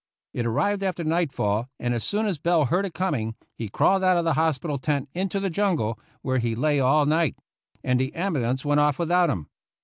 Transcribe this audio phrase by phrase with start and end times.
[0.33, 4.17] It arrived aftei nightfall, and as soon as Bell heard it coming, he crawled out
[4.17, 7.37] of the hospital tent into the jungle, where he lay all night;
[7.83, 9.45] and the ambulance went off without him.